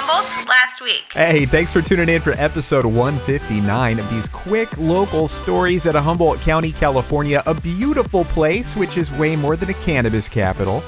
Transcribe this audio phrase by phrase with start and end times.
[0.00, 1.12] Last week.
[1.12, 6.04] Hey, thanks for tuning in for episode 159 of these quick local stories out of
[6.04, 10.82] Humboldt County, California, a beautiful place which is way more than a cannabis capital.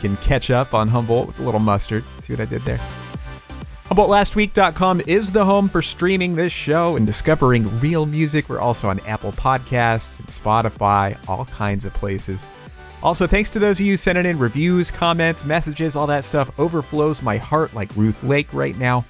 [0.00, 2.02] You can catch up on Humboldt with a little mustard.
[2.18, 2.80] See what I did there?
[3.84, 8.48] HumboldtLastWeek.com is the home for streaming this show and discovering real music.
[8.48, 12.48] We're also on Apple Podcasts and Spotify, all kinds of places.
[13.02, 17.22] Also, thanks to those of you sending in reviews, comments, messages, all that stuff overflows
[17.22, 19.04] my heart like Ruth Lake right now.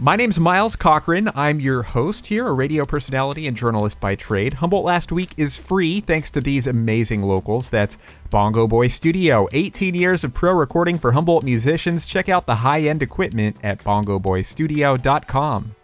[0.00, 1.28] My name's Miles Cochran.
[1.34, 4.54] I'm your host here, a radio personality and journalist by trade.
[4.54, 7.70] Humboldt Last Week is free thanks to these amazing locals.
[7.70, 7.98] That's
[8.30, 9.46] Bongo Boy Studio.
[9.52, 12.04] 18 years of pro recording for Humboldt musicians.
[12.04, 15.76] Check out the high end equipment at bongoboystudio.com.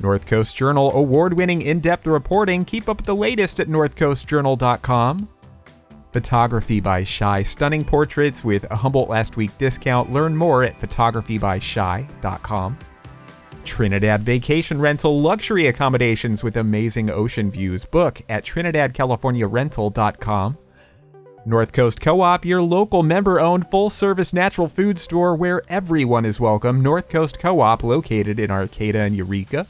[0.00, 2.66] North Coast Journal award winning in depth reporting.
[2.66, 5.28] Keep up with the latest at northcoastjournal.com.
[6.12, 7.42] Photography by Shy.
[7.42, 10.12] Stunning portraits with a Humboldt Last Week discount.
[10.12, 12.78] Learn more at photographybyshy.com.
[13.64, 17.84] Trinidad Vacation Rental luxury accommodations with amazing ocean views.
[17.84, 20.58] Book at trinidadcaliforniarental.com.
[21.44, 26.24] North Coast Co op, your local member owned full service natural food store where everyone
[26.24, 26.82] is welcome.
[26.82, 29.66] North Coast Co op, located in Arcata and Eureka.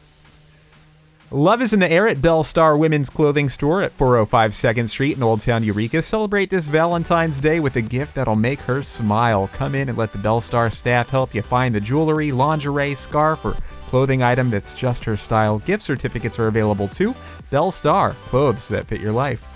[1.35, 5.17] Love is in the air at Belle Starr Women's Clothing Store at 405 2nd Street
[5.17, 6.03] in Old Town Eureka.
[6.03, 9.49] Celebrate this Valentine's Day with a gift that'll make her smile.
[9.55, 13.47] Come in and let the Belle Starr staff help you find the jewelry, lingerie, scarf,
[13.47, 15.61] or clothing item that's just her style.
[15.61, 17.15] Gift certificates are available too.
[17.49, 19.52] Belle Starr, clothes that fit your life.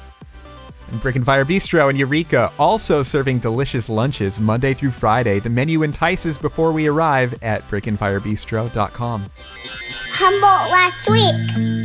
[0.91, 5.41] And Brick and Fire Bistro in Eureka, also serving delicious lunches Monday through Friday.
[5.41, 9.31] The menu entices before we arrive at brickandfirebistro.com.
[10.13, 11.77] Humboldt last week.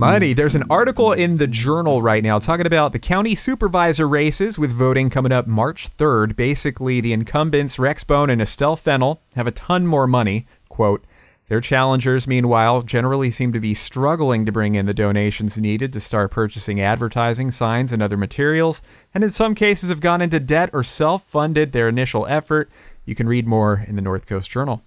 [0.00, 0.32] Money.
[0.32, 4.70] There's an article in the journal right now talking about the county supervisor races with
[4.70, 6.36] voting coming up March 3rd.
[6.36, 10.46] Basically, the incumbents, Rex Bohn and Estelle Fennell, have a ton more money.
[10.70, 11.04] Quote,
[11.50, 15.98] their challengers, meanwhile, generally seem to be struggling to bring in the donations needed to
[15.98, 20.70] start purchasing advertising, signs, and other materials, and in some cases have gone into debt
[20.72, 22.70] or self funded their initial effort.
[23.04, 24.84] You can read more in the North Coast Journal.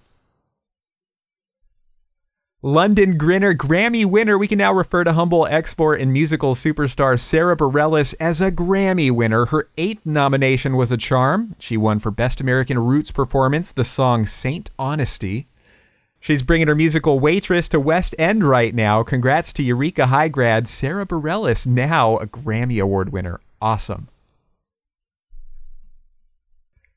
[2.62, 4.38] London Grinner Grammy winner.
[4.38, 9.10] We can now refer to humble export and musical superstar Sarah Bareilles as a Grammy
[9.10, 9.44] winner.
[9.44, 11.56] Her eighth nomination was a charm.
[11.58, 15.44] She won for Best American Roots Performance, the song Saint Honesty.
[16.24, 19.02] She's bringing her musical Waitress to West End right now.
[19.02, 23.40] Congrats to Eureka High grad Sarah Bareilles, now a Grammy Award winner.
[23.60, 24.08] Awesome.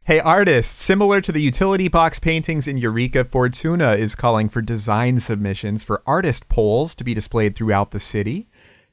[0.05, 5.19] Hey, artists, similar to the utility box paintings in Eureka, Fortuna is calling for design
[5.19, 8.45] submissions for artist poles to be displayed throughout the city.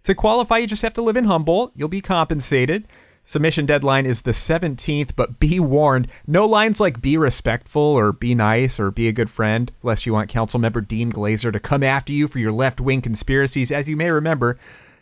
[0.03, 1.71] To qualify, you just have to live in Humboldt.
[1.77, 2.87] You'll be compensated.
[3.27, 8.35] Submission deadline is the 17th, but be warned no lines like be respectful or be
[8.35, 12.13] nice or be a good friend, unless you want Councilmember Dean Glaser to come after
[12.13, 13.73] you for your left wing conspiracies.
[13.73, 14.59] As you may remember,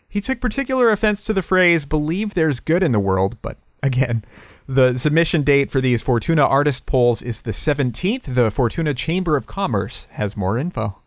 [0.08, 4.24] he took particular offense to the phrase believe there's good in the world, but again,
[4.68, 8.34] the submission date for these Fortuna artist poles is the 17th.
[8.34, 11.01] The Fortuna Chamber of Commerce has more info.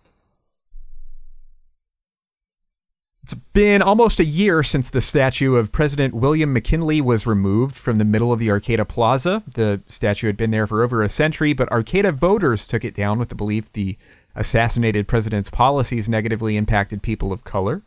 [3.55, 8.03] Been almost a year since the statue of President William McKinley was removed from the
[8.03, 9.43] middle of the Arcata Plaza.
[9.47, 13.17] The statue had been there for over a century, but Arcata voters took it down
[13.17, 13.97] with the belief the
[14.35, 17.81] assassinated president's policies negatively impacted people of color.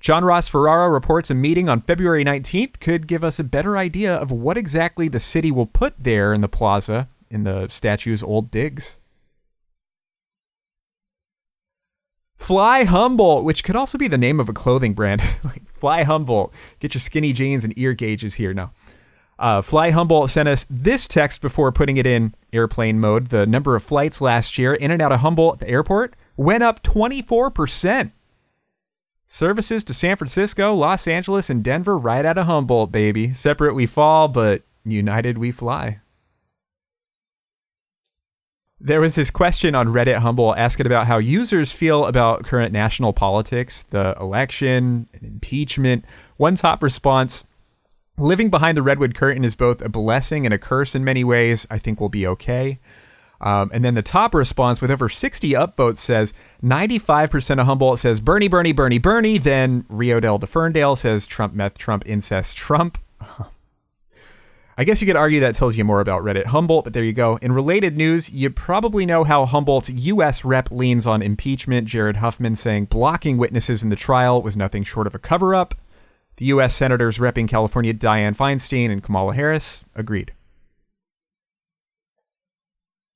[0.00, 4.12] John Ross Ferrara reports a meeting on February 19th could give us a better idea
[4.12, 8.50] of what exactly the city will put there in the plaza in the statue's old
[8.50, 8.98] digs.
[12.42, 15.20] Fly Humboldt, which could also be the name of a clothing brand.
[15.44, 16.52] like Fly Humboldt.
[16.80, 18.72] Get your skinny jeans and ear gauges here now.
[19.38, 23.28] Uh, Fly Humboldt sent us this text before putting it in airplane mode.
[23.28, 26.64] The number of flights last year in and out of Humboldt at the airport went
[26.64, 28.10] up 24%.
[29.26, 33.32] Services to San Francisco, Los Angeles, and Denver right out of Humboldt, baby.
[33.32, 36.01] Separate we fall, but united we fly.
[38.84, 43.12] There was this question on Reddit Humble asking about how users feel about current national
[43.12, 46.04] politics, the election, and impeachment.
[46.36, 47.46] One top response
[48.18, 51.66] Living behind the Redwood curtain is both a blessing and a curse in many ways.
[51.70, 52.78] I think we'll be okay.
[53.40, 58.20] Um, and then the top response with over 60 upvotes says 95% of Humboldt says
[58.20, 59.38] Bernie, Bernie, Bernie, Bernie.
[59.38, 62.98] Then Rio Dell de Ferndale says Trump, meth, Trump, incest, Trump.
[64.76, 67.12] I guess you could argue that tells you more about Reddit Humboldt, but there you
[67.12, 67.36] go.
[67.42, 70.44] In related news, you probably know how Humboldt's U.S.
[70.46, 71.86] rep leans on impeachment.
[71.86, 75.74] Jared Huffman saying blocking witnesses in the trial was nothing short of a cover up.
[76.36, 76.74] The U.S.
[76.74, 80.32] senators repping California, Dianne Feinstein and Kamala Harris, agreed.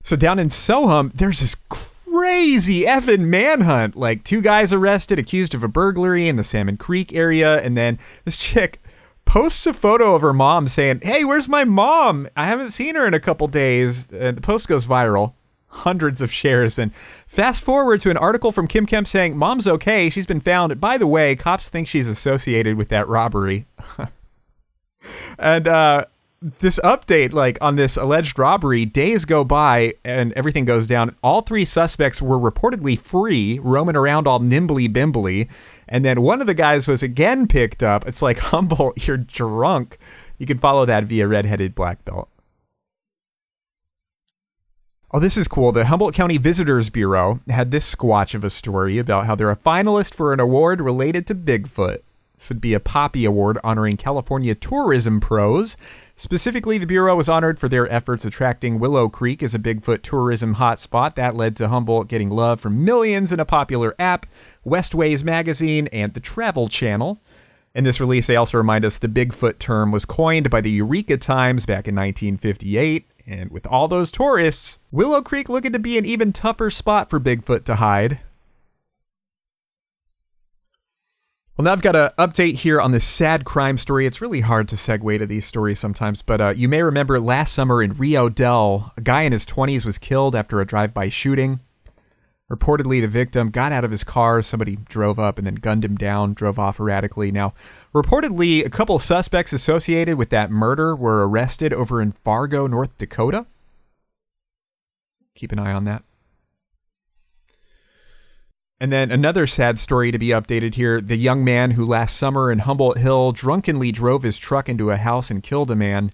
[0.03, 3.97] So down in SoHum, there's this crazy effing manhunt.
[3.97, 7.99] Like two guys arrested, accused of a burglary in the Salmon Creek area, and then
[8.25, 8.79] this chick
[9.27, 12.29] posts a photo of her mom saying, "Hey, where's my mom?
[12.35, 15.35] I haven't seen her in a couple days." And the post goes viral,
[15.69, 16.79] hundreds of shares.
[16.79, 20.09] And fast forward to an article from Kym Kemp saying, "Mom's okay.
[20.09, 20.81] She's been found.
[20.81, 23.67] By the way, cops think she's associated with that robbery."
[25.39, 26.05] and uh,
[26.41, 31.15] this update, like on this alleged robbery, days go by and everything goes down.
[31.23, 35.49] All three suspects were reportedly free, roaming around all nimbly bimbly.
[35.89, 38.07] And then one of the guys was again picked up.
[38.07, 39.99] It's like, Humboldt, you're drunk.
[40.39, 42.29] You can follow that via Redheaded Black Belt.
[45.13, 45.73] Oh, this is cool.
[45.73, 49.57] The Humboldt County Visitors Bureau had this squatch of a story about how they're a
[49.57, 52.01] finalist for an award related to Bigfoot.
[52.37, 55.77] This would be a Poppy Award honoring California tourism pros.
[56.17, 60.57] Specifically, the Bureau was honored for their efforts attracting Willow Creek as a Bigfoot tourism
[60.57, 61.15] hotspot.
[61.15, 64.27] That led to Humboldt getting love from millions in a popular app,
[64.67, 67.21] Westways Magazine, and the Travel Channel.
[67.75, 71.19] In this release, they also remind us the Bigfoot term was coined by the Eureka
[71.19, 73.05] Times back in 1958.
[73.29, 77.21] And with all those tourists, Willow Creek looking to be an even tougher spot for
[77.21, 78.21] Bigfoot to hide.
[81.57, 84.05] Well, now I've got an update here on this sad crime story.
[84.05, 87.55] It's really hard to segue to these stories sometimes, but uh, you may remember last
[87.55, 91.09] summer in Rio Dell, a guy in his 20s was killed after a drive by
[91.09, 91.61] shooting.
[92.51, 95.97] Reportedly, the victim got out of his car, somebody drove up and then gunned him
[95.97, 97.33] down, drove off erratically.
[97.33, 97.55] Now,
[97.93, 103.47] reportedly, a couple suspects associated with that murder were arrested over in Fargo, North Dakota.
[105.35, 106.05] Keep an eye on that.
[108.79, 111.01] And then another sad story to be updated here.
[111.01, 114.99] The young man who last summer in Humboldt Hill drunkenly drove his truck into a
[114.99, 116.13] house and killed a man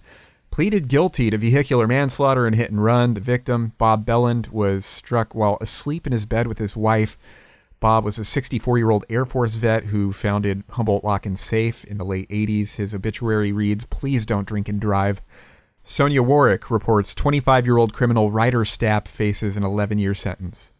[0.53, 3.15] pleaded guilty to vehicular manslaughter and hit and run.
[3.15, 7.17] The victim, Bob Belland, was struck while asleep in his bed with his wife.
[7.79, 11.83] Bob was a 64 year old Air Force vet who founded Humboldt Lock and Safe
[11.85, 12.75] in the late 80s.
[12.75, 15.21] His obituary reads Please don't drink and drive.
[15.83, 20.71] Sonia Waraich reports 25 year old criminal Ryder Stapp faces an 11 year sentence.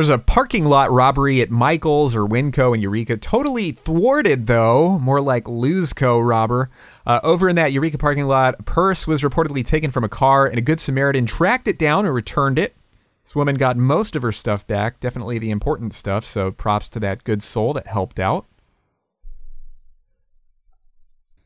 [0.00, 3.18] There's a parking lot robbery at Michael's or Winco in Eureka.
[3.18, 6.70] Totally thwarted, though, more like Luzco robber.
[7.06, 10.46] Uh, over in that Eureka parking lot, a purse was reportedly taken from a car,
[10.46, 12.74] and a Good Samaritan tracked it down and returned it.
[13.24, 17.00] This woman got most of her stuff back, definitely the important stuff, so props to
[17.00, 18.46] that good soul that helped out.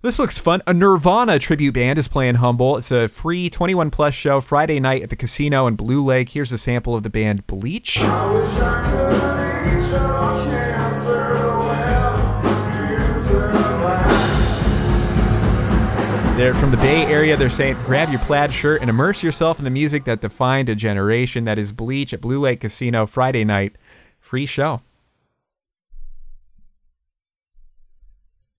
[0.05, 0.61] This looks fun.
[0.67, 2.77] A Nirvana tribute band is playing Humble.
[2.77, 6.29] It's a free 21 plus show Friday night at the casino in Blue Lake.
[6.29, 8.01] Here's a sample of the band Bleach.
[16.37, 17.39] They're from the Bay Area.
[17.39, 20.75] They're saying, grab your plaid shirt and immerse yourself in the music that defined a
[20.75, 21.47] generation.
[21.47, 23.77] That is Bleach at Blue Lake Casino Friday night.
[24.19, 24.83] Free show.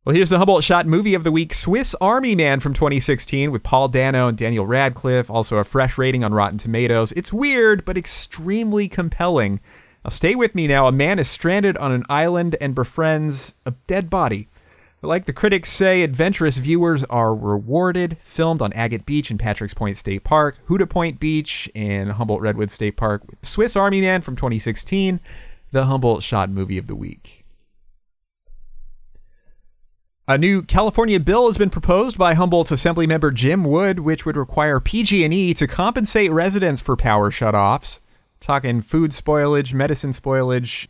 [0.05, 3.63] Well, here's the Humboldt Shot movie of the week Swiss Army Man from 2016 with
[3.63, 5.31] Paul Dano and Daniel Radcliffe.
[5.31, 7.11] Also, a fresh rating on Rotten Tomatoes.
[7.13, 9.61] It's weird, but extremely compelling.
[10.03, 10.85] Now, stay with me now.
[10.85, 14.47] A man is stranded on an island and befriends a dead body.
[15.01, 18.19] But like the critics say, adventurous viewers are rewarded.
[18.19, 22.69] Filmed on Agate Beach in Patrick's Point State Park, Houda Point Beach, and Humboldt Redwood
[22.69, 23.24] State Park.
[23.41, 25.19] Swiss Army Man from 2016,
[25.71, 27.44] the Humboldt Shot movie of the week.
[30.27, 34.36] A new California bill has been proposed by Humboldt's Assembly member Jim Wood, which would
[34.36, 38.00] require PG&E to compensate residents for power shutoffs.
[38.39, 40.89] Talking food spoilage, medicine spoilage.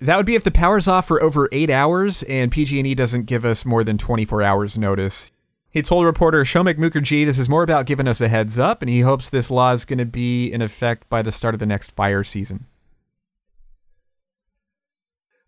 [0.00, 3.44] That would be if the power's off for over eight hours and PG&E doesn't give
[3.44, 5.32] us more than 24 hours notice.
[5.70, 8.88] He told reporter Shomik Mukherjee this is more about giving us a heads up, and
[8.88, 11.66] he hopes this law is going to be in effect by the start of the
[11.66, 12.66] next fire season.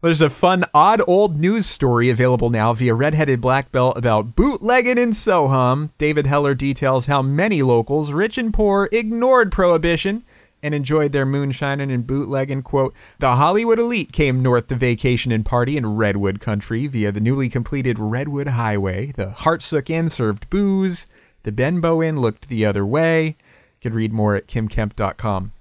[0.03, 4.97] There's a fun, odd old news story available now via Redheaded Black Belt about bootlegging
[4.97, 5.91] in SoHum.
[5.99, 10.23] David Heller details how many locals, rich and poor, ignored prohibition
[10.63, 12.63] and enjoyed their moonshining and bootlegging.
[12.63, 17.21] Quote, the Hollywood elite came north to vacation and party in Redwood country via the
[17.21, 19.13] newly completed Redwood Highway.
[19.13, 21.09] The Hartsook Inn served booze.
[21.43, 23.27] The Benbow Inn looked the other way.
[23.27, 23.35] You
[23.83, 25.53] can read more at kymkemp.com.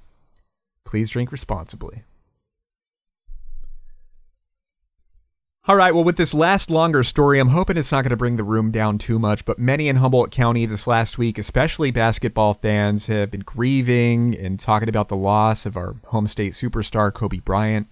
[0.86, 2.04] Please drink responsibly.
[5.70, 8.38] All right, well, with this last longer story, I'm hoping it's not going to bring
[8.38, 12.56] the room down too much, but many in Humboldt County this last week, especially basketball
[12.56, 17.38] fans, have been grieving and talking about the loss of our home state superstar, Kobe
[17.38, 17.86] Bryant.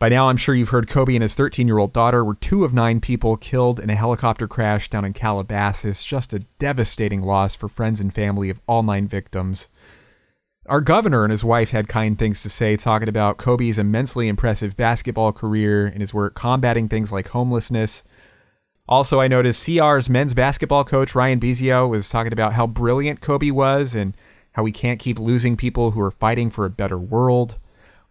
[0.00, 2.64] By now, I'm sure you've heard Kobe and his 13 year old daughter were two
[2.64, 6.04] of nine people killed in a helicopter crash down in Calabasas.
[6.04, 9.68] Just a devastating loss for friends and family of all nine victims.
[10.68, 14.76] Our governor and his wife had kind things to say, talking about Kobe's immensely impressive
[14.76, 18.04] basketball career and his work combating things like homelessness.
[18.86, 23.50] Also, I noticed CR's men's basketball coach, Ryan Bizio, was talking about how brilliant Kobe
[23.50, 24.12] was and
[24.52, 27.56] how we can't keep losing people who are fighting for a better world.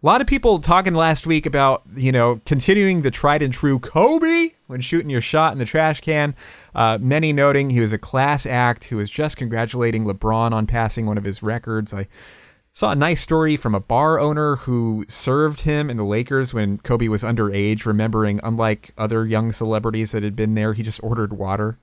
[0.02, 3.78] A lot of people talking last week about, you know, continuing the tried and true
[3.78, 6.34] Kobe when shooting your shot in the trash can.
[6.74, 11.06] Uh, many noting he was a class act who was just congratulating LeBron on passing
[11.06, 11.94] one of his records.
[11.94, 12.08] I
[12.72, 16.78] saw a nice story from a bar owner who served him in the Lakers when
[16.78, 21.32] Kobe was underage, remembering, unlike other young celebrities that had been there, he just ordered
[21.32, 21.78] water.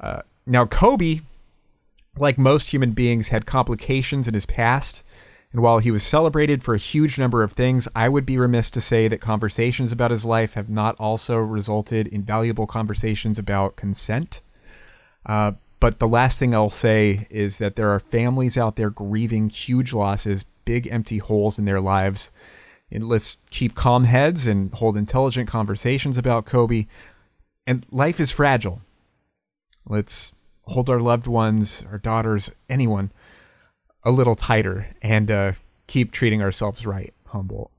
[0.00, 1.20] Uh, now, Kobe,
[2.16, 5.04] like most human beings, had complications in his past.
[5.52, 8.70] And while he was celebrated for a huge number of things, I would be remiss
[8.70, 13.76] to say that conversations about his life have not also resulted in valuable conversations about
[13.76, 14.42] consent.
[15.24, 19.48] Uh, but the last thing I'll say is that there are families out there grieving
[19.48, 22.30] huge losses, big empty holes in their lives.
[22.90, 26.86] And let's keep calm heads and hold intelligent conversations about Kobe.
[27.66, 28.80] And life is fragile.
[29.86, 33.10] Let's hold our loved ones, our daughters, anyone
[34.04, 35.52] a little tighter and uh,
[35.86, 37.70] keep treating ourselves right, Humboldt.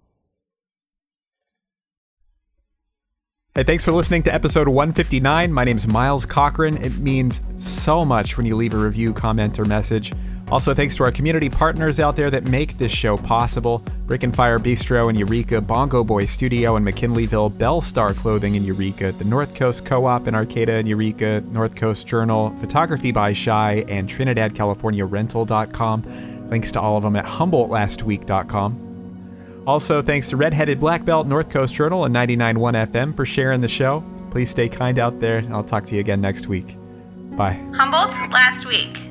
[3.56, 5.52] Hey, thanks for listening to episode 159.
[5.52, 6.78] My name is Miles Cochran.
[6.78, 10.14] It means so much when you leave a review, comment, or message.
[10.52, 14.36] Also, thanks to our community partners out there that make this show possible Brick and
[14.36, 19.26] Fire Bistro in Eureka, Bongo Boy Studio in McKinleyville, Belle Starr Clothing in Eureka, the
[19.26, 24.08] North Coast Co op in Arcata in Eureka, North Coast Journal, Photography by Shy, and
[24.08, 26.50] TrinidadCaliforniaRental.com.
[26.52, 28.89] Links to all of them at HumboldtLastWeek.com.
[29.70, 33.68] Also, thanks to Redheaded Black Belt, North Coast Journal, and 99.1 FM for sharing the
[33.68, 34.04] show.
[34.32, 36.76] Please stay kind out there, I'll talk to you again next week.
[37.38, 37.54] Bye.
[37.76, 39.09] Humboldt last week.